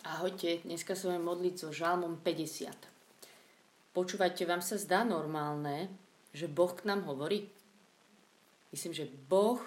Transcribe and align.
Ahojte, 0.00 0.64
dneska 0.64 0.96
sa 0.96 1.12
budeme 1.12 1.28
modliť 1.28 1.54
so 1.60 1.68
žalmom 1.76 2.24
50. 2.24 2.72
Počúvajte, 3.92 4.48
vám 4.48 4.64
sa 4.64 4.80
zdá 4.80 5.04
normálne, 5.04 5.92
že 6.32 6.48
Boh 6.48 6.72
k 6.72 6.88
nám 6.88 7.04
hovorí? 7.04 7.52
Myslím, 8.72 8.96
že 8.96 9.12
Boh 9.28 9.60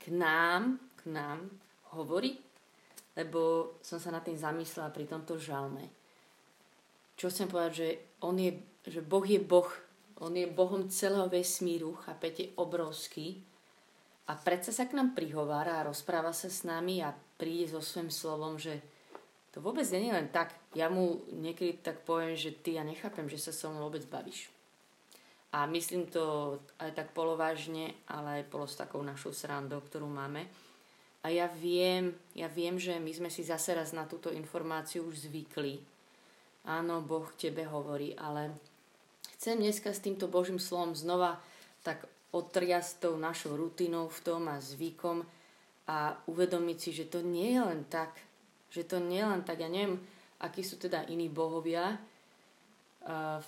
k 0.00 0.08
nám, 0.08 0.80
k 0.96 1.12
nám 1.12 1.52
hovorí, 1.92 2.40
lebo 3.12 3.76
som 3.84 4.00
sa 4.00 4.08
nad 4.08 4.24
tým 4.24 4.40
zamyslela 4.40 4.88
pri 4.88 5.04
tomto 5.04 5.36
žalme. 5.36 5.92
Čo 7.20 7.28
chcem 7.28 7.52
povedať, 7.52 7.72
že, 7.76 7.88
on 8.24 8.40
je, 8.40 8.56
že 8.88 9.04
Boh 9.04 9.28
je 9.28 9.36
Boh, 9.36 9.68
on 10.24 10.32
je 10.32 10.48
Bohom 10.48 10.88
celého 10.88 11.28
vesmíru, 11.28 11.92
chápete, 12.08 12.56
obrovský. 12.56 13.44
A 14.32 14.32
predsa 14.32 14.72
sa 14.72 14.88
k 14.88 14.96
nám 14.96 15.12
prihovára 15.12 15.76
a 15.76 15.92
rozpráva 15.92 16.32
sa 16.32 16.48
s 16.48 16.64
nami 16.64 17.04
a 17.04 17.12
príde 17.36 17.68
so 17.68 17.84
svojím 17.84 18.08
slovom, 18.08 18.56
že 18.56 18.80
to 19.52 19.64
vôbec 19.64 19.88
je 19.88 19.96
len 19.96 20.28
tak. 20.28 20.52
Ja 20.76 20.92
mu 20.92 21.24
niekedy 21.32 21.80
tak 21.80 22.04
poviem, 22.04 22.36
že 22.36 22.52
ty 22.52 22.76
ja 22.76 22.84
nechápem, 22.84 23.26
že 23.32 23.40
sa 23.40 23.52
so 23.52 23.72
mnou 23.72 23.88
vôbec 23.88 24.04
bavíš. 24.04 24.52
A 25.48 25.64
myslím 25.64 26.04
to 26.12 26.56
aj 26.76 26.92
tak 26.92 27.16
polovážne, 27.16 27.96
ale 28.04 28.44
aj 28.44 28.52
polo 28.52 28.68
s 28.68 28.76
takou 28.76 29.00
našou 29.00 29.32
srandou, 29.32 29.80
ktorú 29.80 30.04
máme. 30.04 30.44
A 31.24 31.32
ja 31.32 31.48
viem, 31.48 32.12
ja 32.36 32.46
viem, 32.52 32.76
že 32.76 33.00
my 33.00 33.10
sme 33.10 33.30
si 33.32 33.40
zase 33.40 33.72
raz 33.72 33.96
na 33.96 34.04
túto 34.04 34.28
informáciu 34.28 35.08
už 35.08 35.26
zvykli. 35.26 35.80
Áno, 36.68 37.00
Boh 37.00 37.24
tebe 37.40 37.64
hovorí, 37.64 38.12
ale 38.12 38.52
chcem 39.40 39.56
dneska 39.56 39.88
s 39.96 40.04
týmto 40.04 40.28
Božím 40.28 40.60
slovom 40.60 40.92
znova 40.92 41.40
tak 41.80 42.04
otriasť 42.28 43.08
tou 43.08 43.14
našou 43.16 43.56
rutinou 43.56 44.12
v 44.12 44.20
tom 44.20 44.52
a 44.52 44.60
zvykom 44.60 45.24
a 45.88 46.12
uvedomiť 46.28 46.76
si, 46.76 46.90
že 46.92 47.08
to 47.08 47.24
nie 47.24 47.56
je 47.56 47.62
len 47.64 47.88
tak, 47.88 48.12
že 48.68 48.84
to 48.84 49.00
nie 49.00 49.24
len 49.24 49.44
tak, 49.44 49.60
ja 49.64 49.68
neviem, 49.70 50.00
akí 50.38 50.62
sú 50.62 50.78
teda 50.78 51.08
iní 51.08 51.26
bohovia, 51.32 51.96
uh, 51.96 53.40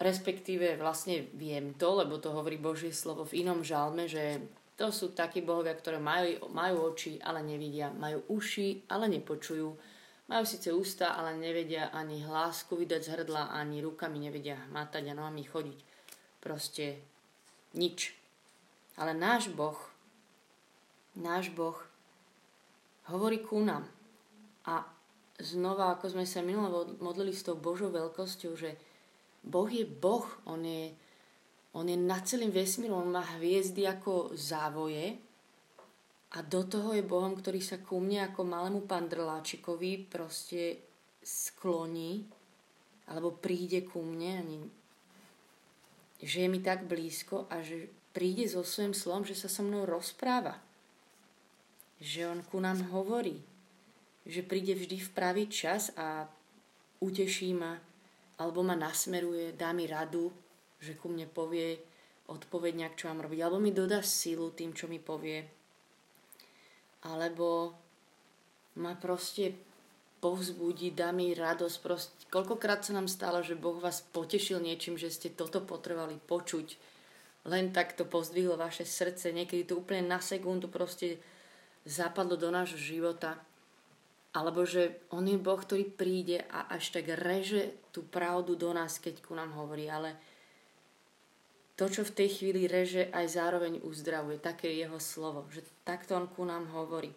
respektíve 0.00 0.80
vlastne 0.80 1.28
viem 1.36 1.76
to, 1.76 2.00
lebo 2.00 2.16
to 2.16 2.32
hovorí 2.32 2.56
Božie 2.56 2.94
slovo 2.94 3.28
v 3.28 3.44
inom 3.44 3.60
žalme, 3.60 4.08
že 4.08 4.40
to 4.80 4.88
sú 4.88 5.12
takí 5.12 5.44
bohovia, 5.44 5.76
ktoré 5.76 6.00
majú, 6.00 6.48
majú 6.56 6.96
oči, 6.96 7.20
ale 7.20 7.44
nevidia, 7.44 7.92
majú 7.92 8.24
uši, 8.32 8.88
ale 8.88 9.12
nepočujú, 9.12 9.68
majú 10.32 10.44
síce 10.48 10.72
ústa, 10.72 11.12
ale 11.12 11.36
nevedia 11.36 11.92
ani 11.92 12.24
hlásku 12.24 12.72
vydať 12.72 13.00
z 13.04 13.12
hrdla, 13.12 13.52
ani 13.52 13.84
rukami 13.84 14.16
nevedia 14.24 14.56
hmatať 14.72 15.12
a 15.12 15.18
nohami 15.20 15.44
chodiť. 15.44 15.78
Proste 16.40 16.96
nič. 17.76 18.16
Ale 18.96 19.12
náš 19.12 19.52
Boh, 19.52 19.76
náš 21.12 21.52
Boh 21.52 21.76
hovorí 23.12 23.44
ku 23.44 23.60
nám. 23.60 23.84
A 24.68 24.84
znova, 25.40 25.96
ako 25.96 26.12
sme 26.12 26.28
sa 26.28 26.44
minulo 26.44 26.96
modlili 27.00 27.32
s 27.32 27.46
tou 27.46 27.56
Božou 27.56 27.88
veľkosťou, 27.88 28.52
že 28.56 28.76
Boh 29.40 29.68
je 29.68 29.88
Boh, 29.88 30.28
on 30.44 30.60
je, 30.60 30.92
on 31.72 31.88
je 31.88 31.96
nad 31.96 32.20
celým 32.28 32.52
vesmírom, 32.52 33.08
on 33.08 33.16
má 33.16 33.24
hviezdy 33.40 33.88
ako 33.88 34.36
závoje 34.36 35.16
a 36.30 36.38
do 36.44 36.62
toho 36.68 36.94
je 36.94 37.02
Bohom, 37.02 37.34
ktorý 37.34 37.58
sa 37.58 37.80
ku 37.80 37.98
mne 37.98 38.30
ako 38.30 38.46
malému 38.46 38.84
pandrláčikovi 38.84 40.06
proste 40.06 40.78
skloní 41.24 42.22
alebo 43.10 43.34
príde 43.34 43.82
ku 43.82 44.04
mne, 44.04 44.30
ani, 44.38 44.60
že 46.22 46.46
je 46.46 46.48
mi 46.52 46.62
tak 46.62 46.86
blízko 46.86 47.50
a 47.50 47.64
že 47.64 47.90
príde 48.14 48.46
so 48.46 48.62
svojím 48.62 48.94
slovom, 48.94 49.26
že 49.26 49.34
sa 49.34 49.50
so 49.50 49.66
mnou 49.66 49.82
rozpráva. 49.88 50.62
Že 51.98 52.20
on 52.30 52.40
ku 52.46 52.62
nám 52.62 52.86
hovorí 52.94 53.49
že 54.30 54.46
príde 54.46 54.78
vždy 54.78 55.02
v 55.02 55.10
pravý 55.10 55.44
čas 55.50 55.90
a 55.98 56.30
uteší 57.02 57.50
ma, 57.52 57.74
alebo 58.38 58.62
ma 58.62 58.78
nasmeruje, 58.78 59.58
dá 59.58 59.74
mi 59.74 59.90
radu, 59.90 60.30
že 60.78 60.94
ku 60.94 61.10
mne 61.10 61.26
povie 61.26 61.76
odpoveď 62.30 62.72
nejak, 62.78 62.94
čo 62.94 63.10
mám 63.10 63.26
robiť, 63.26 63.40
alebo 63.42 63.58
mi 63.58 63.74
dodá 63.74 64.00
silu 64.00 64.54
tým, 64.54 64.70
čo 64.70 64.86
mi 64.86 65.02
povie. 65.02 65.42
Alebo 67.04 67.74
ma 68.78 68.94
proste 68.94 69.58
povzbudí, 70.22 70.92
dá 70.92 71.10
mi 71.10 71.32
radosť. 71.32 71.76
Proste, 71.80 72.14
koľkokrát 72.28 72.84
sa 72.84 72.94
nám 72.94 73.08
stalo, 73.08 73.40
že 73.42 73.58
Boh 73.58 73.80
vás 73.80 74.04
potešil 74.14 74.60
niečím, 74.60 75.00
že 75.00 75.10
ste 75.10 75.32
toto 75.32 75.64
potrebovali 75.64 76.20
počuť. 76.22 76.76
Len 77.48 77.72
tak 77.72 77.96
to 77.96 78.04
pozdvihlo 78.04 78.60
vaše 78.60 78.84
srdce. 78.84 79.32
Niekedy 79.32 79.64
to 79.64 79.80
úplne 79.80 80.04
na 80.04 80.20
sekundu 80.20 80.68
proste 80.68 81.16
zapadlo 81.88 82.36
do 82.36 82.52
nášho 82.52 82.76
života. 82.76 83.40
Alebo 84.30 84.62
že 84.62 85.02
on 85.10 85.26
je 85.26 85.34
Boh, 85.34 85.58
ktorý 85.58 85.90
príde 85.90 86.46
a 86.46 86.70
až 86.70 86.94
tak 86.94 87.10
reže 87.10 87.74
tú 87.90 88.06
pravdu 88.06 88.54
do 88.54 88.70
nás, 88.70 89.02
keď 89.02 89.18
ku 89.26 89.34
nám 89.34 89.50
hovorí. 89.58 89.90
Ale 89.90 90.14
to, 91.74 91.90
čo 91.90 92.06
v 92.06 92.14
tej 92.14 92.28
chvíli 92.38 92.70
reže, 92.70 93.10
aj 93.10 93.26
zároveň 93.26 93.82
uzdravuje. 93.82 94.38
Také 94.38 94.70
je 94.70 94.86
jeho 94.86 95.00
slovo. 95.02 95.50
Že 95.50 95.66
takto 95.82 96.14
on 96.14 96.30
ku 96.30 96.46
nám 96.46 96.70
hovorí. 96.70 97.10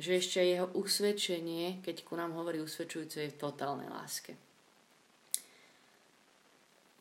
Že 0.00 0.10
ešte 0.16 0.38
jeho 0.40 0.70
usvedčenie, 0.72 1.84
keď 1.84 2.06
ku 2.08 2.16
nám 2.16 2.32
hovorí 2.32 2.62
usvedčujúce, 2.64 3.26
je 3.26 3.34
v 3.34 3.40
totálnej 3.40 3.90
láske. 3.92 4.38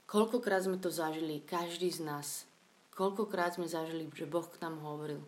Koľkokrát 0.05 0.67
sme 0.67 0.81
to 0.81 0.91
zažili, 0.91 1.45
každý 1.45 1.93
z 1.93 2.03
nás. 2.03 2.49
Koľkokrát 2.95 3.55
sme 3.55 3.67
zažili, 3.67 4.07
že 4.16 4.27
Boh 4.27 4.47
k 4.47 4.59
nám 4.63 4.79
hovoril. 4.83 5.22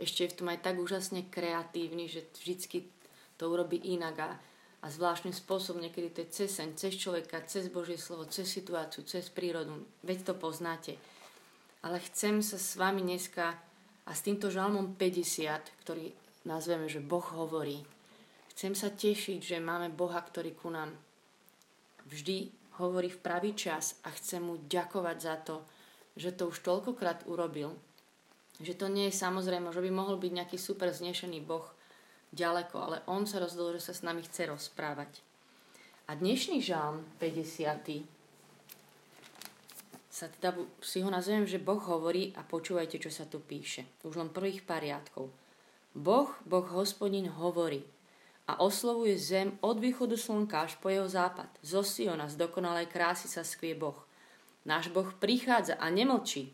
Ešte 0.00 0.24
je 0.24 0.32
v 0.32 0.36
tom 0.40 0.48
aj 0.48 0.64
tak 0.64 0.80
úžasne 0.80 1.28
kreatívny, 1.28 2.08
že 2.08 2.24
vždycky 2.40 2.88
to 3.40 3.48
urobí 3.48 3.80
inak 3.80 4.16
a, 4.20 4.30
a 4.84 4.86
zvláštnym 4.92 5.32
spôsobom, 5.32 5.80
niekedy 5.80 6.12
to 6.12 6.20
je 6.20 6.28
cez 6.28 6.60
sen, 6.60 6.76
cez 6.76 7.00
človeka, 7.00 7.40
cez 7.48 7.72
Božie 7.72 7.96
slovo, 7.96 8.28
cez 8.28 8.44
situáciu, 8.44 9.00
cez 9.08 9.32
prírodu. 9.32 9.80
Veď 10.04 10.28
to 10.28 10.34
poznáte. 10.36 11.00
Ale 11.80 11.96
chcem 12.12 12.44
sa 12.44 12.60
s 12.60 12.76
vami 12.76 13.00
dneska 13.00 13.56
a 14.04 14.10
s 14.12 14.20
týmto 14.20 14.52
žalmom 14.52 15.00
50, 15.00 15.80
ktorý 15.80 16.12
nazveme, 16.44 16.92
že 16.92 17.00
Boh 17.00 17.24
hovorí, 17.24 17.80
chcem 18.52 18.76
sa 18.76 18.92
tešiť, 18.92 19.40
že 19.40 19.64
máme 19.64 19.88
Boha, 19.88 20.20
ktorý 20.20 20.52
ku 20.52 20.68
nám 20.68 20.92
vždy 22.04 22.52
hovorí 22.76 23.08
v 23.08 23.22
pravý 23.24 23.56
čas 23.56 23.96
a 24.04 24.12
chcem 24.12 24.44
mu 24.44 24.60
ďakovať 24.68 25.16
za 25.16 25.36
to, 25.40 25.64
že 26.16 26.36
to 26.36 26.52
už 26.52 26.60
toľkokrát 26.60 27.24
urobil, 27.24 27.72
že 28.60 28.76
to 28.76 28.92
nie 28.92 29.08
je 29.08 29.20
samozrejme, 29.20 29.72
že 29.72 29.80
by 29.80 29.90
mohol 29.92 30.20
byť 30.20 30.32
nejaký 30.36 30.56
super 30.60 30.92
znešený 30.92 31.40
Boh, 31.44 31.64
ďaleko, 32.30 32.76
ale 32.78 32.96
on 33.10 33.26
sa 33.26 33.42
rozhodol, 33.42 33.78
že 33.78 33.90
sa 33.90 33.94
s 33.94 34.06
nami 34.06 34.22
chce 34.22 34.46
rozprávať. 34.46 35.22
A 36.10 36.18
dnešný 36.18 36.58
žalm 36.62 37.06
50. 37.22 38.02
sa 40.10 40.26
teda, 40.26 40.58
si 40.82 40.98
ho 41.02 41.10
nazvem, 41.10 41.46
že 41.46 41.62
Boh 41.62 41.78
hovorí 41.78 42.34
a 42.34 42.42
počúvajte, 42.42 42.98
čo 42.98 43.10
sa 43.14 43.26
tu 43.26 43.38
píše. 43.38 43.86
Už 44.02 44.18
len 44.18 44.30
prvých 44.30 44.66
pár 44.66 44.82
riadkov. 44.82 45.30
Boh, 45.94 46.30
Boh 46.46 46.66
hospodin 46.70 47.30
hovorí 47.30 47.82
a 48.50 48.58
oslovuje 48.58 49.14
zem 49.14 49.54
od 49.62 49.78
východu 49.78 50.18
slnka 50.18 50.66
až 50.66 50.74
po 50.82 50.90
jeho 50.90 51.06
západ. 51.06 51.46
Zo 51.62 51.86
Siona 51.86 52.26
z 52.26 52.34
dokonalej 52.34 52.90
krásy 52.90 53.30
sa 53.30 53.46
skvie 53.46 53.78
Boh. 53.78 53.94
Náš 54.66 54.90
Boh 54.90 55.06
prichádza 55.14 55.78
a 55.78 55.86
nemlčí. 55.86 56.50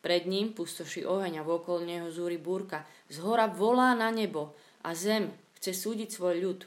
Pred 0.00 0.24
ním 0.24 0.56
pustoší 0.56 1.04
oheň 1.04 1.40
a 1.40 1.46
vokol 1.46 1.84
neho 1.84 2.08
zúri 2.08 2.40
búrka. 2.40 2.88
Z 3.12 3.20
hora 3.20 3.44
volá 3.44 3.92
na 3.92 4.08
nebo 4.08 4.56
a 4.86 4.94
zem 4.94 5.34
chce 5.58 5.74
súdiť 5.74 6.14
svoj 6.14 6.36
ľud. 6.38 6.60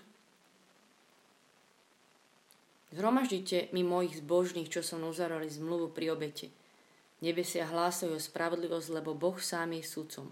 Zhromaždite 2.91 3.71
mi 3.71 3.85
mojich 3.85 4.19
zbožných, 4.19 4.67
čo 4.67 4.83
som 4.83 5.07
uzarali 5.07 5.47
zmluvu 5.47 5.95
pri 5.95 6.11
obete. 6.11 6.51
Nebesia 7.23 7.63
hlásajú 7.69 8.17
o 8.17 8.19
spravodlivosť, 8.19 8.87
lebo 8.91 9.15
Boh 9.15 9.39
sám 9.39 9.77
je 9.77 9.83
sudcom. 9.87 10.27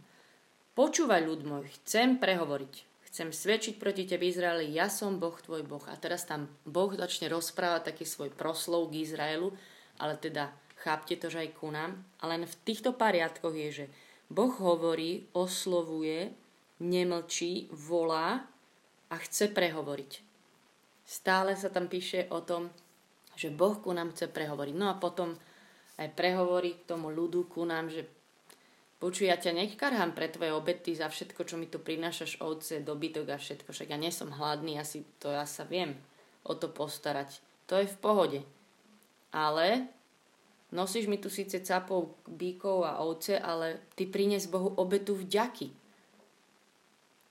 Počúvaj 0.76 1.22
ľud 1.24 1.42
môj, 1.48 1.70
chcem 1.82 2.20
prehovoriť. 2.20 2.74
Chcem 3.08 3.32
svedčiť 3.32 3.80
proti 3.80 4.04
tebe, 4.04 4.28
Izraeli, 4.28 4.70
ja 4.76 4.92
som 4.92 5.18
Boh 5.18 5.34
tvoj 5.34 5.64
Boh. 5.64 5.82
A 5.88 5.96
teraz 5.96 6.28
tam 6.28 6.52
Boh 6.68 6.92
začne 6.92 7.32
rozprávať 7.32 7.94
taký 7.94 8.06
svoj 8.06 8.30
proslov 8.36 8.92
k 8.92 9.02
Izraelu, 9.06 9.56
ale 9.98 10.20
teda 10.20 10.54
chápte 10.82 11.18
to, 11.18 11.32
že 11.32 11.48
aj 11.48 11.50
ku 11.58 11.72
nám. 11.72 11.98
A 12.22 12.30
len 12.30 12.46
v 12.46 12.56
týchto 12.62 12.94
pariadkoch 12.94 13.56
je, 13.58 13.70
že 13.74 13.86
Boh 14.28 14.52
hovorí, 14.60 15.26
oslovuje 15.34 16.36
nemlčí, 16.80 17.70
volá 17.74 18.46
a 19.10 19.16
chce 19.18 19.50
prehovoriť. 19.50 20.12
Stále 21.08 21.56
sa 21.56 21.72
tam 21.72 21.88
píše 21.88 22.28
o 22.30 22.44
tom, 22.44 22.68
že 23.40 23.54
Boh 23.54 23.78
ku 23.80 23.96
nám 23.96 24.12
chce 24.12 24.28
prehovoriť. 24.28 24.76
No 24.76 24.92
a 24.92 25.00
potom 25.00 25.38
aj 25.98 26.10
prehovorí 26.14 26.78
k 26.78 26.88
tomu 26.90 27.10
ľudu 27.10 27.48
ku 27.48 27.64
nám, 27.64 27.88
že 27.88 28.06
počuj, 29.00 29.30
ja 29.30 29.38
ťa 29.40 29.56
nechkarhám 29.56 30.12
pre 30.12 30.28
tvoje 30.28 30.52
obety 30.52 30.94
za 30.94 31.08
všetko, 31.08 31.42
čo 31.48 31.56
mi 31.56 31.70
tu 31.70 31.80
prinášaš, 31.80 32.44
ovce, 32.44 32.84
dobytok 32.84 33.30
a 33.34 33.38
všetko. 33.40 33.72
Však 33.72 33.94
ja 33.94 33.98
nie 33.98 34.12
som 34.12 34.34
hladný, 34.34 34.76
asi 34.78 35.06
to 35.22 35.32
ja 35.32 35.48
sa 35.48 35.64
viem 35.64 35.96
o 36.44 36.54
to 36.54 36.68
postarať. 36.68 37.40
To 37.72 37.80
je 37.80 37.88
v 37.88 37.98
pohode. 38.04 38.40
Ale 39.32 39.88
nosíš 40.76 41.08
mi 41.08 41.16
tu 41.16 41.32
síce 41.32 41.64
capov, 41.64 42.20
bíkov 42.28 42.84
a 42.84 43.00
ovce, 43.00 43.40
ale 43.40 43.88
ty 43.96 44.08
prinies 44.08 44.52
Bohu 44.52 44.76
obetu 44.76 45.16
vďaky 45.16 45.87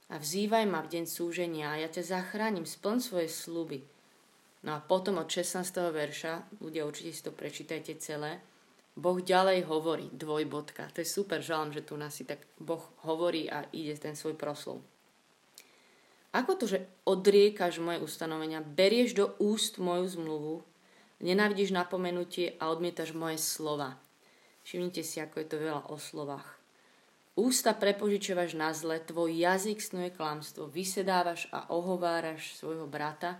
a 0.07 0.23
vzývaj 0.23 0.65
ma 0.71 0.83
v 0.87 0.93
deň 0.99 1.05
súženia 1.11 1.75
a 1.75 1.81
ja 1.83 1.89
ťa 1.91 2.19
zachránim, 2.19 2.63
splň 2.63 2.97
svoje 3.03 3.29
sluby. 3.31 3.83
No 4.63 4.79
a 4.79 4.83
potom 4.83 5.19
od 5.19 5.27
16. 5.31 5.63
verša, 5.91 6.63
ľudia 6.63 6.87
určite 6.87 7.11
si 7.15 7.23
to 7.23 7.35
prečítajte 7.35 7.99
celé, 7.99 8.43
Boh 8.97 9.21
ďalej 9.21 9.69
hovorí, 9.69 10.09
dvojbodka. 10.09 10.89
To 10.97 11.05
je 11.05 11.09
super 11.09 11.45
žalom, 11.45 11.69
že 11.69 11.85
tu 11.85 12.01
nás 12.01 12.17
si 12.17 12.25
tak 12.25 12.41
Boh 12.57 12.81
hovorí 13.05 13.45
a 13.45 13.69
ide 13.69 13.93
ten 14.01 14.17
svoj 14.17 14.33
proslov. 14.41 14.81
Ako 16.33 16.57
to, 16.57 16.65
že 16.65 16.89
odriekaš 17.05 17.77
moje 17.77 18.01
ustanovenia, 18.01 18.65
berieš 18.65 19.13
do 19.13 19.37
úst 19.37 19.77
moju 19.77 20.09
zmluvu, 20.09 20.55
nenávidíš 21.21 21.77
napomenutie 21.77 22.57
a 22.57 22.73
odmietaš 22.73 23.13
moje 23.13 23.37
slova. 23.37 24.01
Všimnite 24.65 25.05
si, 25.05 25.21
ako 25.21 25.45
je 25.45 25.47
to 25.49 25.57
veľa 25.61 25.93
o 25.93 25.97
slovách. 26.01 26.56
Ústa 27.37 27.77
prepožičovaš 27.77 28.57
na 28.57 28.73
zle, 28.73 28.97
tvoj 28.97 29.29
jazyk 29.29 29.77
snuje 29.85 30.09
klamstvo, 30.09 30.73
vysedávaš 30.73 31.53
a 31.53 31.69
ohováraš 31.69 32.57
svojho 32.57 32.89
brata. 32.89 33.37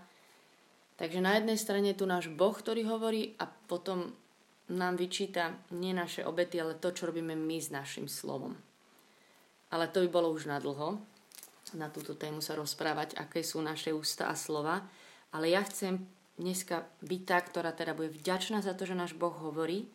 Takže 1.01 1.17
na 1.17 1.33
jednej 1.41 1.57
strane 1.57 1.97
je 1.97 1.99
tu 2.01 2.05
náš 2.05 2.29
Boh, 2.29 2.53
ktorý 2.53 2.85
hovorí 2.85 3.33
a 3.41 3.49
potom 3.49 4.13
nám 4.69 5.01
vyčíta 5.01 5.57
nie 5.73 5.97
naše 5.97 6.21
obety, 6.21 6.61
ale 6.61 6.77
to, 6.77 6.93
čo 6.93 7.09
robíme 7.09 7.33
my 7.33 7.57
s 7.57 7.73
našim 7.73 8.05
slovom. 8.05 8.53
Ale 9.73 9.89
to 9.89 10.05
by 10.05 10.09
bolo 10.13 10.29
už 10.29 10.45
na 10.45 10.61
dlho, 10.61 11.01
na 11.73 11.89
túto 11.89 12.13
tému 12.13 12.39
sa 12.39 12.53
rozprávať, 12.53 13.17
aké 13.17 13.41
sú 13.41 13.65
naše 13.65 13.91
ústa 13.97 14.29
a 14.29 14.37
slova. 14.37 14.85
Ale 15.33 15.49
ja 15.49 15.65
chcem 15.65 16.05
dneska 16.37 16.85
byť 17.01 17.21
tá, 17.25 17.37
ktorá 17.41 17.73
teda 17.73 17.97
bude 17.97 18.13
vďačná 18.13 18.61
za 18.61 18.77
to, 18.77 18.85
že 18.85 18.93
náš 18.93 19.17
Boh 19.17 19.33
hovorí 19.33 19.89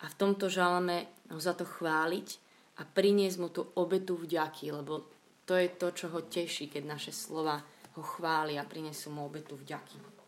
a 0.00 0.08
v 0.08 0.18
tomto 0.18 0.48
žalme 0.48 1.06
ho 1.28 1.38
za 1.38 1.52
to 1.54 1.68
chváliť 1.68 2.41
a 2.78 2.82
priniesť 2.88 3.36
mu 3.36 3.48
tú 3.52 3.68
obetu 3.76 4.16
vďaky, 4.16 4.72
lebo 4.72 5.08
to 5.44 5.58
je 5.58 5.68
to, 5.76 5.88
čo 5.92 6.06
ho 6.14 6.24
teší, 6.24 6.72
keď 6.72 6.82
naše 6.88 7.12
slova 7.12 7.60
ho 7.92 8.02
chváli 8.02 8.56
a 8.56 8.64
prinesú 8.64 9.12
mu 9.12 9.28
obetu 9.28 9.58
vďaky. 9.58 10.22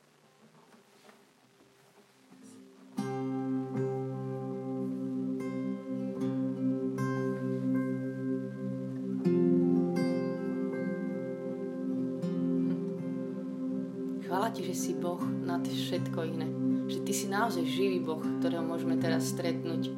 Ti, 14.55 14.63
že 14.71 14.79
si 14.79 14.95
Boh 14.95 15.19
nad 15.19 15.67
všetko 15.67 16.31
iné. 16.31 16.47
Že 16.87 16.99
ty 17.03 17.11
si 17.11 17.27
naozaj 17.27 17.67
živý 17.67 17.99
Boh, 17.99 18.23
ktorého 18.39 18.63
môžeme 18.63 18.95
teraz 19.03 19.35
stretnúť 19.35 19.91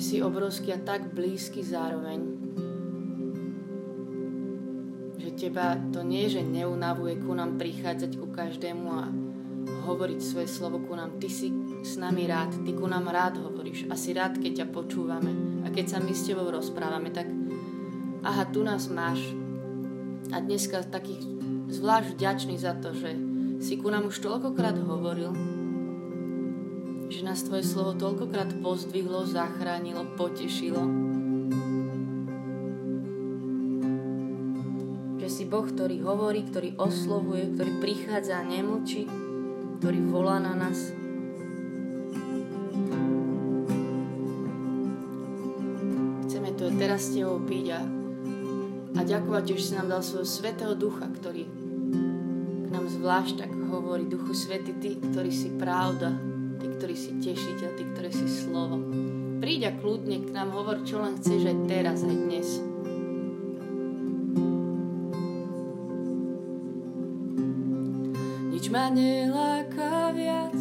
že 0.00 0.16
si 0.16 0.24
obrovský 0.24 0.72
a 0.72 0.80
tak 0.80 1.12
blízky 1.12 1.60
zároveň, 1.60 2.24
že 5.20 5.28
teba 5.36 5.76
to 5.92 6.00
nie, 6.00 6.24
že 6.24 6.40
neunavuje 6.40 7.20
ku 7.20 7.36
nám 7.36 7.60
prichádzať 7.60 8.16
ku 8.16 8.32
každému 8.32 8.86
a 8.88 9.12
hovoriť 9.84 10.20
svoje 10.24 10.48
slovo 10.48 10.80
ku 10.88 10.96
nám. 10.96 11.20
Ty 11.20 11.28
si 11.28 11.52
s 11.84 12.00
nami 12.00 12.24
rád, 12.24 12.64
ty 12.64 12.72
ku 12.72 12.88
nám 12.88 13.12
rád 13.12 13.44
hovoríš 13.44 13.92
a 13.92 13.94
si 14.00 14.16
rád, 14.16 14.40
keď 14.40 14.64
ťa 14.64 14.66
počúvame. 14.72 15.60
A 15.64 15.68
keď 15.68 15.92
sa 15.92 15.98
my 16.00 16.16
s 16.16 16.24
tebou 16.24 16.48
rozprávame, 16.48 17.12
tak 17.12 17.28
aha, 18.24 18.48
tu 18.48 18.64
nás 18.64 18.88
máš. 18.88 19.20
A 20.32 20.40
dneska 20.40 20.80
takých 20.80 21.28
zvlášť 21.68 22.16
vďačný 22.16 22.56
za 22.56 22.72
to, 22.80 22.96
že 22.96 23.20
si 23.60 23.76
ku 23.76 23.92
nám 23.92 24.08
už 24.08 24.16
toľkokrát 24.24 24.80
hovoril, 24.80 25.36
že 27.10 27.26
nás 27.26 27.42
Tvoje 27.42 27.66
slovo 27.66 27.98
toľkokrát 27.98 28.62
pozdvihlo, 28.62 29.26
zachránilo, 29.26 30.14
potešilo. 30.14 30.86
Že 35.18 35.28
si 35.28 35.44
Boh, 35.50 35.66
ktorý 35.66 36.06
hovorí, 36.06 36.46
ktorý 36.46 36.78
oslovuje, 36.78 37.50
ktorý 37.58 37.82
prichádza 37.82 38.38
a 38.38 38.46
nemlčí, 38.46 39.10
ktorý 39.82 39.98
volá 40.06 40.38
na 40.38 40.54
nás. 40.54 40.96
Teraz 46.80 47.12
s 47.12 47.18
Tebou 47.18 47.36
byť 47.36 47.66
a, 47.76 47.80
a 48.96 49.00
ďakovať, 49.04 49.52
že 49.52 49.56
si 49.60 49.72
nám 49.76 49.92
dal 49.92 50.00
svojho 50.00 50.24
Svetého 50.24 50.72
Ducha, 50.72 51.12
ktorý 51.12 51.44
k 52.64 52.68
nám 52.72 52.88
zvlášť 52.88 53.44
tak 53.44 53.52
hovorí, 53.68 54.08
Duchu 54.08 54.32
Svety, 54.32 54.80
Ty, 54.80 54.96
ktorý 55.12 55.28
si 55.28 55.52
pravda, 55.60 56.29
ktorý 56.66 56.96
si 56.98 57.16
tešiteľ, 57.22 57.70
ty, 57.78 57.84
ktorý 57.94 58.10
si 58.12 58.26
slovo. 58.28 58.76
Príď 59.40 59.70
a 59.70 59.72
kľudne 59.78 60.20
k 60.26 60.34
nám 60.34 60.52
hovor, 60.52 60.84
čo 60.84 61.00
len 61.00 61.16
chceš 61.16 61.48
aj 61.48 61.58
teraz, 61.70 62.04
aj 62.04 62.16
dnes. 62.28 62.48
Nič 68.52 68.64
ma 68.68 68.92
neláka 68.92 70.12
viac, 70.12 70.58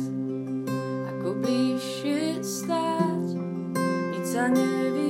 ako 1.12 1.28
bližšie 1.44 2.40
stáť. 2.40 3.26
Nič 4.16 4.26
sa 4.30 4.48
nevyrovná 4.48 5.09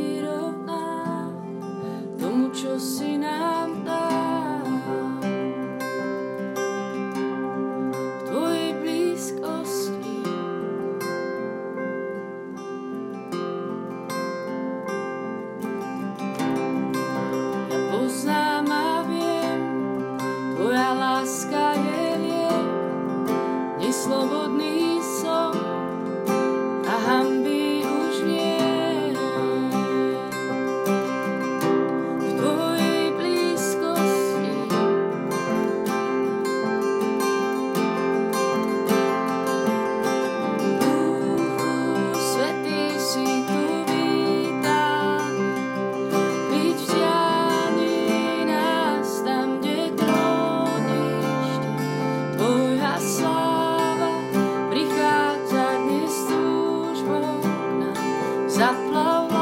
Chvála 59.10 59.39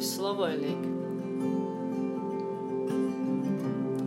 Tvoje 0.00 0.16
slovo 0.16 0.48
je 0.48 0.56
liek. 0.56 0.82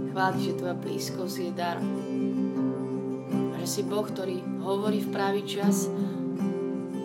Chvála 0.09 0.31
Ti, 0.33 0.41
že 0.41 0.57
Tvoja 0.57 0.73
blízkosť 0.73 1.37
je 1.37 1.51
dar. 1.53 1.77
A 3.29 3.55
že 3.61 3.67
si 3.69 3.85
Boh, 3.85 4.01
ktorý 4.01 4.41
hovorí 4.65 5.05
v 5.05 5.13
pravý 5.13 5.45
čas 5.45 5.93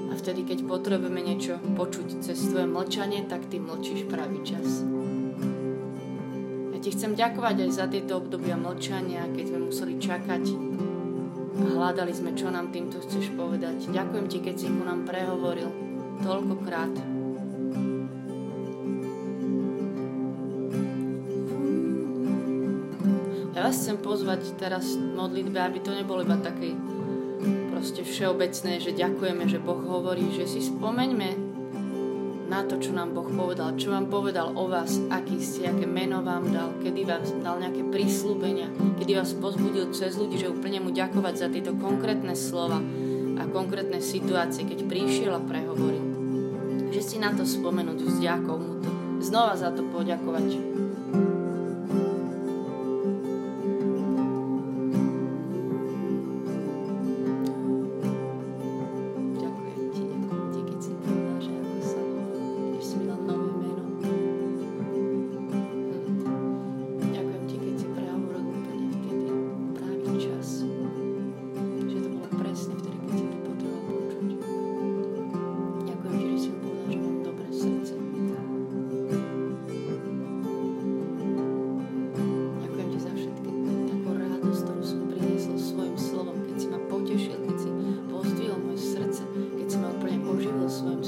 a 0.09 0.13
vtedy, 0.17 0.49
keď 0.49 0.65
potrebujeme 0.65 1.21
niečo 1.21 1.61
počuť 1.77 2.25
cez 2.25 2.41
Tvoje 2.49 2.65
mlčanie, 2.65 3.29
tak 3.29 3.53
Ty 3.53 3.61
mlčíš 3.61 4.09
pravý 4.09 4.41
čas. 4.41 4.81
Ja 6.73 6.81
Ti 6.81 6.89
chcem 6.89 7.13
ďakovať 7.13 7.69
aj 7.69 7.71
za 7.77 7.93
tieto 7.93 8.25
obdobia 8.25 8.57
mlčania, 8.57 9.29
keď 9.37 9.53
sme 9.53 9.69
museli 9.69 10.01
čakať 10.01 10.45
a 11.61 11.65
hľadali 11.77 12.17
sme, 12.17 12.33
čo 12.33 12.49
nám 12.49 12.73
týmto 12.73 13.05
chceš 13.05 13.37
povedať. 13.37 13.93
Ďakujem 13.93 14.27
Ti, 14.33 14.39
keď 14.41 14.55
si 14.57 14.73
ku 14.73 14.81
nám 14.81 15.05
prehovoril 15.05 15.69
toľkokrát. 16.25 17.18
Vás 23.69 23.85
chcem 23.85 24.01
pozvať 24.01 24.57
teraz 24.57 24.97
modlitbe, 24.97 25.61
aby 25.61 25.85
to 25.85 25.93
nebolo 25.93 26.25
iba 26.25 26.41
taký 26.41 26.73
proste 27.69 28.01
všeobecné, 28.01 28.81
že 28.81 28.97
ďakujeme, 28.97 29.45
že 29.45 29.61
Boh 29.61 29.77
hovorí, 29.85 30.25
že 30.33 30.49
si 30.49 30.65
spomeňme 30.65 31.29
na 32.49 32.65
to, 32.65 32.81
čo 32.81 32.97
nám 32.97 33.13
Boh 33.13 33.29
povedal, 33.29 33.77
čo 33.77 33.93
vám 33.93 34.09
povedal 34.09 34.57
o 34.57 34.73
vás, 34.73 34.97
aký 35.13 35.37
ste, 35.45 35.69
aké 35.69 35.85
meno 35.85 36.25
vám 36.25 36.49
dal, 36.49 36.81
kedy 36.81 37.05
vám 37.05 37.21
dal 37.45 37.61
nejaké 37.61 37.85
prísľubenia, 37.93 38.73
kedy 39.05 39.13
vás 39.21 39.37
pozbudil 39.37 39.93
cez 39.93 40.17
ľudí, 40.17 40.41
že 40.41 40.49
úplne 40.49 40.81
mu 40.81 40.89
ďakovať 40.89 41.35
za 41.37 41.53
tieto 41.53 41.77
konkrétne 41.77 42.33
slova 42.33 42.81
a 43.37 43.43
konkrétne 43.53 44.01
situácie, 44.01 44.65
keď 44.65 44.89
prišiel 44.89 45.37
a 45.37 45.45
prehovoril. 45.45 46.09
Že 46.89 47.01
si 47.05 47.17
na 47.21 47.37
to 47.37 47.45
spomenúť 47.45 48.01
vzďakou 48.01 48.57
mu 48.57 48.81
to, 48.81 48.91
znova 49.21 49.61
za 49.61 49.69
to 49.77 49.85
poďakovať. 49.93 50.88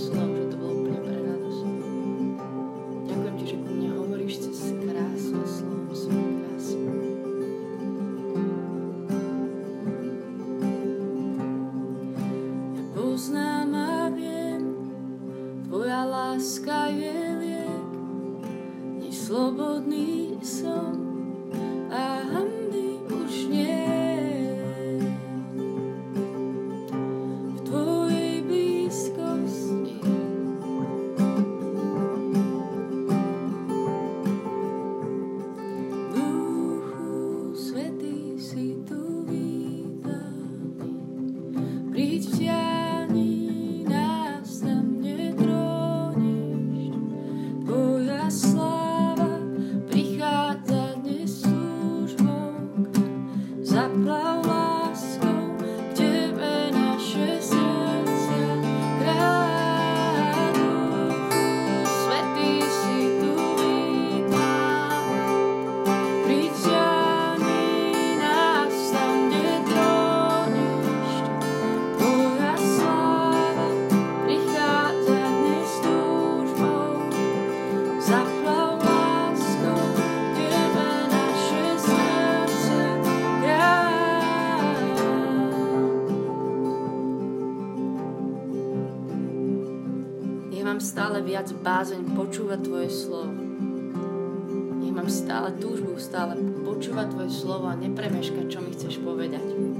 slow. 0.01 0.30
Viac 91.41 91.57
bázeň 91.65 92.05
počúvať 92.21 92.69
Tvoje 92.69 92.93
slovo. 92.93 93.33
Nech 94.77 94.93
mám 94.93 95.09
stále 95.09 95.57
túžbu, 95.57 95.97
stále 95.97 96.37
počúvať 96.37 97.17
Tvoje 97.17 97.33
slovo 97.33 97.73
a 97.73 97.81
nepremeškať, 97.81 98.45
čo 98.45 98.61
mi 98.61 98.77
chceš 98.77 99.01
povedať. 99.01 99.80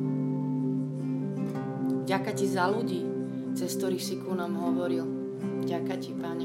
Ďaká 2.11 2.35
ti 2.35 2.43
za 2.43 2.67
ľudí, 2.67 3.07
cez 3.55 3.71
ktorých 3.79 4.03
si 4.03 4.19
ku 4.19 4.35
nám 4.35 4.51
hovoril. 4.59 5.07
Ďaká 5.63 5.95
ti, 5.95 6.11
Pane. 6.11 6.43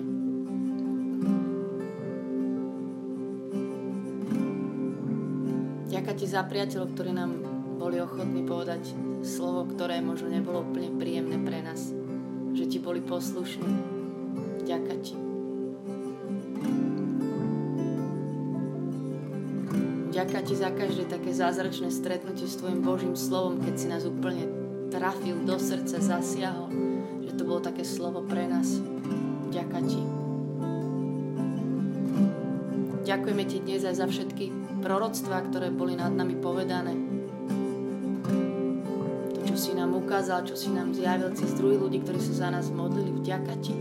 Ďaká 5.90 6.12
ti 6.14 6.26
za 6.30 6.46
priateľov, 6.46 6.94
ktorí 6.94 7.10
nám 7.10 7.34
boli 7.82 7.98
ochotní 7.98 8.46
povedať 8.46 8.94
slovo, 9.26 9.66
ktoré 9.66 9.98
možno 9.98 10.30
nebolo 10.30 10.62
úplne 10.62 10.94
príjemné 11.02 11.34
pre 11.42 11.58
nás. 11.66 11.90
Že 12.54 12.64
ti 12.70 12.78
boli 12.78 13.02
poslušní. 13.02 13.66
Ďaká 14.70 14.94
ti. 15.02 15.18
Ďaká 20.14 20.46
ti 20.46 20.54
za 20.54 20.70
každé 20.70 21.10
také 21.10 21.34
zázračné 21.34 21.90
stretnutie 21.90 22.46
s 22.46 22.54
tvojim 22.54 22.86
Božím 22.86 23.18
slovom, 23.18 23.58
keď 23.58 23.74
si 23.74 23.90
nás 23.90 24.06
úplne 24.06 24.65
trafil 24.90 25.42
do 25.42 25.56
srdca, 25.58 25.98
zasiahol, 25.98 26.70
že 27.24 27.32
to 27.34 27.42
bolo 27.42 27.60
také 27.62 27.82
slovo 27.82 28.22
pre 28.22 28.46
nás. 28.46 28.78
Ďaká 29.50 29.78
ti. 29.86 30.02
Ďakujeme 33.06 33.44
ti 33.46 33.62
dnes 33.62 33.86
aj 33.86 34.02
za 34.02 34.06
všetky 34.10 34.50
proroctvá, 34.82 35.46
ktoré 35.46 35.70
boli 35.70 35.94
nad 35.94 36.10
nami 36.10 36.34
povedané. 36.42 36.94
To, 39.30 39.40
čo 39.46 39.54
si 39.54 39.72
nám 39.78 39.94
ukázal, 39.94 40.42
čo 40.42 40.58
si 40.58 40.74
nám 40.74 40.90
zjavil 40.90 41.30
cez 41.38 41.54
druhých 41.54 41.86
ľudí, 41.86 41.98
ktorí 42.02 42.18
sa 42.18 42.46
za 42.46 42.48
nás 42.50 42.66
modlili. 42.74 43.14
Vďaka 43.22 43.54
ti. 43.62 43.74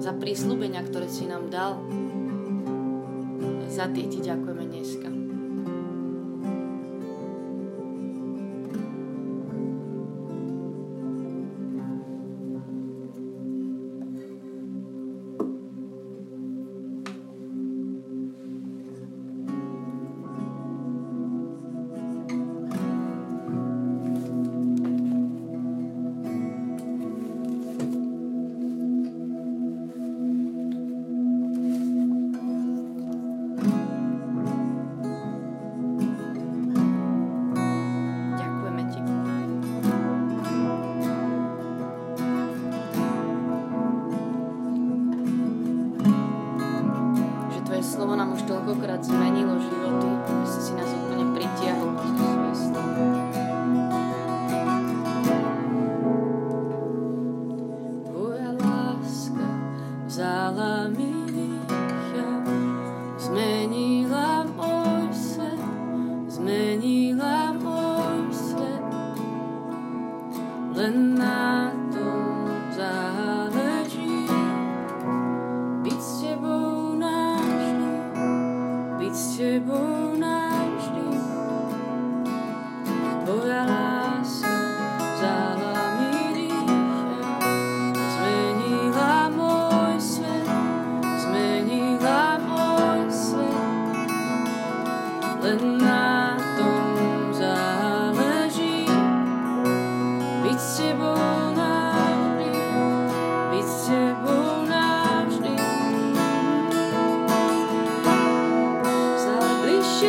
Za 0.00 0.16
prísľubenia, 0.16 0.80
ktoré 0.88 1.08
si 1.08 1.28
nám 1.28 1.52
dal. 1.52 1.76
Za 3.68 3.92
tie 3.92 4.08
ti 4.08 4.24
ďakujeme 4.24 4.64
dneska. 4.72 5.13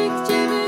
gdzie 0.09 0.64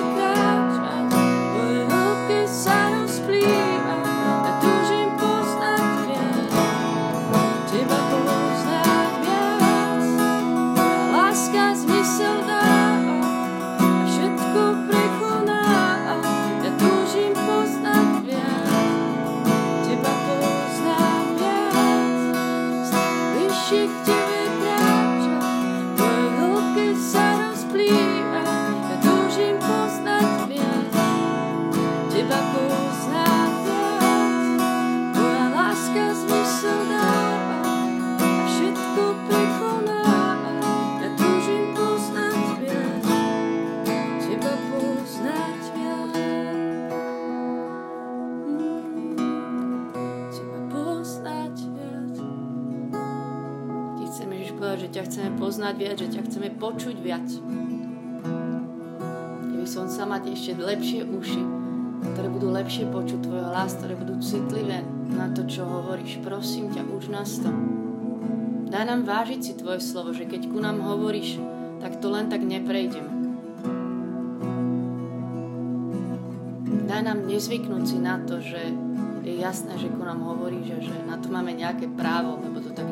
poznať 55.47 55.73
viac, 55.79 55.95
že 55.95 56.11
ťa 56.11 56.21
chceme 56.27 56.49
počuť 56.59 56.95
viac. 56.99 57.23
Keby 59.47 59.67
som 59.69 59.87
sa 59.87 60.03
mať 60.03 60.35
ešte 60.35 60.59
lepšie 60.59 61.07
uši, 61.07 61.43
ktoré 62.13 62.27
budú 62.27 62.51
lepšie 62.51 62.89
počuť 62.91 63.19
tvoj 63.23 63.41
hlas, 63.47 63.79
ktoré 63.79 63.95
budú 63.95 64.19
citlivé 64.19 64.83
na 65.13 65.31
to, 65.31 65.47
čo 65.47 65.63
hovoríš. 65.63 66.19
Prosím 66.19 66.69
ťa, 66.75 66.83
už 66.83 67.09
nás 67.15 67.39
to. 67.39 67.49
Daj 68.67 68.83
nám 68.83 69.07
vážiť 69.07 69.39
si 69.39 69.53
tvoje 69.55 69.79
slovo, 69.79 70.11
že 70.11 70.27
keď 70.27 70.51
ku 70.51 70.59
nám 70.59 70.83
hovoríš, 70.83 71.39
tak 71.79 72.03
to 72.03 72.11
len 72.11 72.27
tak 72.27 72.43
neprejdeme. 72.43 73.07
Daj 76.91 77.01
nám 77.07 77.23
nezvyknúť 77.23 77.83
si 77.87 77.97
na 78.03 78.19
to, 78.19 78.43
že 78.43 78.59
je 79.23 79.33
jasné, 79.39 79.79
že 79.79 79.91
ku 79.91 80.03
nám 80.03 80.19
hovoríš 80.19 80.67
a 80.75 80.79
že 80.83 80.95
na 81.07 81.15
to 81.15 81.31
máme 81.31 81.55
nejaké 81.55 81.87
právo, 81.87 82.39
lebo 82.43 82.59
to 82.59 82.75
tak 82.75 82.87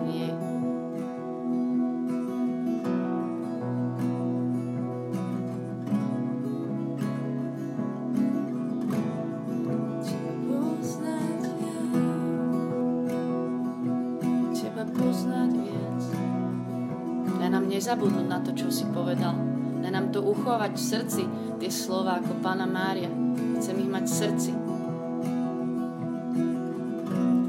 nezabudnúť 17.76 18.28
na 18.32 18.40
to, 18.40 18.56
čo 18.56 18.72
si 18.72 18.88
povedal. 18.88 19.36
Daj 19.84 19.92
nám 19.92 20.08
to 20.16 20.24
uchovať 20.24 20.72
v 20.80 20.86
srdci, 20.96 21.24
tie 21.60 21.68
slova 21.68 22.24
ako 22.24 22.40
Pána 22.40 22.64
Mária. 22.64 23.12
Chcem 23.60 23.76
ich 23.84 23.92
mať 23.92 24.06
v 24.08 24.16
srdci. 24.16 24.52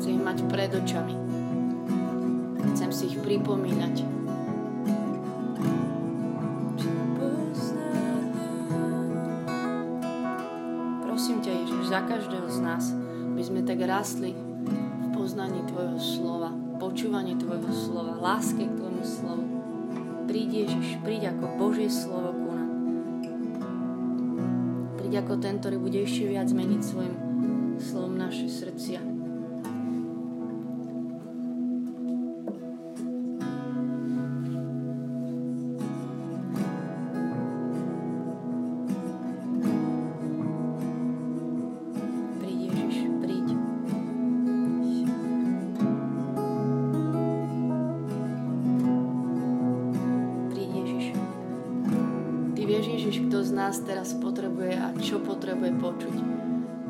Chcem 0.02 0.10
ich 0.18 0.24
mať 0.26 0.38
pred 0.50 0.70
očami. 0.74 1.14
Chcem 2.74 2.90
si 2.90 3.14
ich 3.14 3.18
pripomínať. 3.22 4.02
Prosím 11.06 11.38
ťa, 11.38 11.50
Ježiš, 11.54 11.82
za 11.86 12.02
každého 12.02 12.48
z 12.50 12.58
nás, 12.66 12.84
aby 13.30 13.42
sme 13.46 13.60
tak 13.62 13.78
rastli 13.86 14.34
v 14.34 15.06
poznaní 15.14 15.62
Tvojho 15.70 15.96
slova, 16.02 16.50
počúvaní 16.82 17.38
Tvojho 17.38 17.70
slova, 17.70 18.18
láske 18.18 18.66
k 18.66 18.74
Tvojmu 18.74 19.04
slovu 19.06 19.45
príď 20.36 20.68
Ježiš, 20.68 21.00
príď 21.00 21.32
ako 21.32 21.44
Božie 21.56 21.88
slovo 21.88 22.36
ku 22.36 22.52
nám. 22.52 22.68
Príď 25.00 25.24
ako 25.24 25.40
ten, 25.40 25.56
ktorý 25.56 25.80
bude 25.80 26.04
ešte 26.04 26.28
viac 26.28 26.52
meniť 26.52 26.82
svojim 26.84 27.16
slovom 27.80 28.20
naše 28.20 28.44
srdcia. 28.44 29.15
Nás 53.66 53.82
teraz 53.82 54.14
potrebuje 54.14 54.78
a 54.78 54.94
čo 55.02 55.18
potrebuje 55.18 55.74
počuť. 55.82 56.14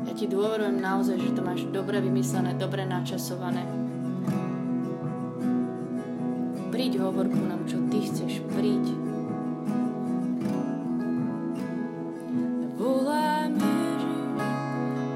Ja 0.05 0.13
ti 0.13 0.29
dôverujem 0.29 0.77
naozaj, 0.77 1.17
že 1.17 1.33
to 1.33 1.41
máš 1.41 1.65
dobre 1.73 1.97
vymyslené, 1.97 2.53
dobre 2.53 2.85
načasované. 2.85 3.65
Príď, 6.69 7.01
hovor 7.01 7.33
ku 7.33 7.41
nám, 7.49 7.65
čo 7.65 7.81
ty 7.89 8.05
chceš, 8.05 8.45
príď. 8.53 8.93
Volám 12.77 13.57
Ježiš, 13.57 14.05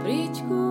príď 0.02 0.34
ku 0.50 0.62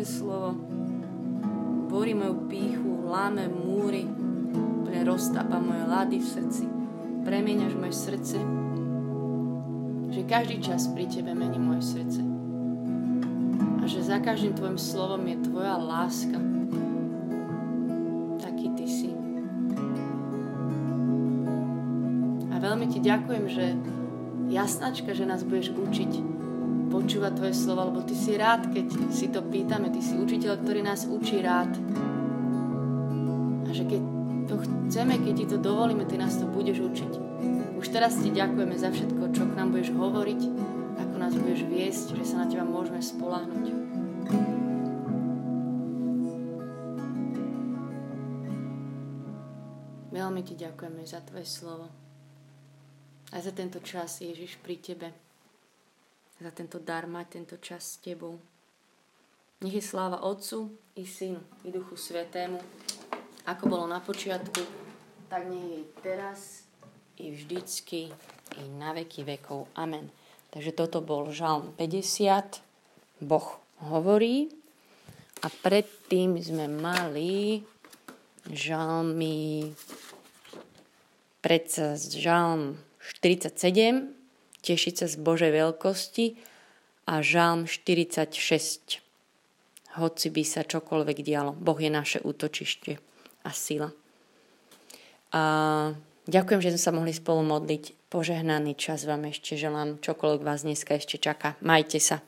láskavé 0.00 0.04
slovo 0.08 0.56
borí 1.92 2.16
moju 2.16 2.48
píchu, 2.48 3.04
láme 3.04 3.52
múry, 3.52 4.08
úplne 4.54 5.04
roztápa 5.04 5.60
moje 5.60 5.84
lady 5.84 6.16
v 6.22 6.26
srdci, 6.26 6.64
premieňaš 7.26 7.74
moje 7.76 7.94
srdce, 7.98 8.38
že 10.08 10.20
každý 10.24 10.56
čas 10.64 10.88
pri 10.88 11.04
Tebe 11.04 11.36
mení 11.36 11.60
moje 11.60 11.98
srdce. 11.98 12.22
A 13.80 13.84
že 13.84 14.00
za 14.00 14.22
každým 14.22 14.56
Tvojim 14.56 14.80
slovom 14.80 15.20
je 15.28 15.36
Tvoja 15.44 15.76
láska. 15.76 16.40
Veľmi 22.60 22.92
Ti 22.92 23.00
ďakujem, 23.00 23.44
že 23.50 23.72
jasnačka, 24.52 25.16
že 25.16 25.24
nás 25.24 25.42
budeš 25.42 25.72
učiť 25.74 26.39
počúvať 26.90 27.38
Tvoje 27.38 27.54
slovo, 27.54 27.86
lebo 27.88 28.02
Ty 28.02 28.14
si 28.18 28.34
rád, 28.34 28.74
keď 28.74 28.86
si 29.14 29.30
to 29.30 29.40
pýtame. 29.46 29.94
Ty 29.94 30.02
si 30.02 30.18
učiteľ, 30.18 30.58
ktorý 30.60 30.82
nás 30.82 31.06
učí 31.06 31.38
rád. 31.38 31.70
A 33.64 33.70
že 33.70 33.86
keď 33.86 34.02
to 34.50 34.54
chceme, 34.58 35.14
keď 35.22 35.34
Ti 35.38 35.46
to 35.54 35.58
dovolíme, 35.62 36.02
Ty 36.04 36.18
nás 36.18 36.34
to 36.34 36.50
budeš 36.50 36.82
učiť. 36.82 37.12
Už 37.78 37.86
teraz 37.94 38.18
Ti 38.18 38.34
ďakujeme 38.34 38.74
za 38.74 38.90
všetko, 38.90 39.30
čo 39.30 39.46
k 39.46 39.56
nám 39.56 39.70
budeš 39.70 39.94
hovoriť, 39.94 40.40
ako 40.98 41.14
nás 41.16 41.32
budeš 41.38 41.62
viesť, 41.70 42.18
že 42.18 42.24
sa 42.26 42.42
na 42.42 42.46
Teba 42.50 42.66
môžeme 42.66 42.98
spolahnuť. 42.98 43.64
Veľmi 50.10 50.42
Ti 50.42 50.54
ďakujeme 50.58 51.06
za 51.06 51.22
Tvoje 51.22 51.46
slovo. 51.46 51.86
A 53.30 53.38
za 53.38 53.54
tento 53.54 53.78
čas, 53.78 54.18
Ježiš, 54.18 54.58
pri 54.58 54.74
Tebe 54.82 55.29
za 56.40 56.50
tento 56.50 56.80
dar 56.80 57.04
mať 57.04 57.26
tento 57.28 57.56
čas 57.60 57.84
s 57.84 58.00
Tebou. 58.00 58.40
Nech 59.60 59.76
je 59.76 59.84
sláva 59.84 60.24
Otcu 60.24 60.72
i 60.96 61.04
Synu 61.04 61.44
i 61.64 61.68
Duchu 61.68 62.00
Svetému, 62.00 62.56
ako 63.44 63.62
bolo 63.68 63.84
na 63.84 64.00
počiatku, 64.00 64.64
tak 65.28 65.44
nech 65.52 65.68
je 65.68 65.82
teraz 66.00 66.64
i 67.20 67.28
vždycky 67.28 68.08
i 68.56 68.62
na 68.80 68.96
veky 68.96 69.28
vekov. 69.28 69.68
Amen. 69.76 70.08
Takže 70.50 70.72
toto 70.72 71.04
bol 71.04 71.28
žalm 71.28 71.76
50. 71.76 72.64
Boh 73.20 73.60
hovorí. 73.84 74.48
A 75.40 75.48
predtým 75.48 76.36
sme 76.36 76.68
mali 76.68 77.64
žalmy 78.48 79.72
predsa 81.40 81.96
žalm 81.96 82.76
47, 83.00 84.19
tešiť 84.62 84.94
sa 85.02 85.06
z 85.08 85.16
Božej 85.20 85.52
veľkosti 85.52 86.36
a 87.10 87.24
žalm 87.24 87.66
46. 87.66 89.02
Hoci 89.98 90.26
by 90.30 90.42
sa 90.46 90.62
čokoľvek 90.62 91.18
dialo, 91.26 91.52
Boh 91.58 91.78
je 91.80 91.90
naše 91.90 92.18
útočište 92.22 93.02
a 93.42 93.50
sila. 93.50 93.90
A 95.34 95.42
ďakujem, 96.30 96.60
že 96.62 96.70
sme 96.74 96.82
sa 96.82 96.94
mohli 96.94 97.12
spolu 97.14 97.42
modliť. 97.42 98.10
Požehnaný 98.10 98.74
čas 98.78 99.06
vám 99.06 99.30
ešte 99.30 99.54
želám, 99.54 99.98
čokoľvek 100.02 100.42
vás 100.42 100.62
dneska 100.66 100.98
ešte 100.98 101.18
čaká. 101.18 101.58
Majte 101.62 101.98
sa. 102.02 102.22